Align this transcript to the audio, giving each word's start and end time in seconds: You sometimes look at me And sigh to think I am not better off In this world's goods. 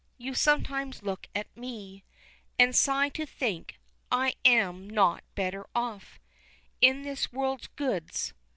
You 0.17 0.33
sometimes 0.33 1.03
look 1.03 1.27
at 1.35 1.55
me 1.55 2.05
And 2.57 2.75
sigh 2.75 3.09
to 3.09 3.23
think 3.27 3.77
I 4.11 4.33
am 4.43 4.89
not 4.89 5.23
better 5.35 5.67
off 5.75 6.19
In 6.81 7.03
this 7.03 7.31
world's 7.31 7.67
goods. 7.67 8.33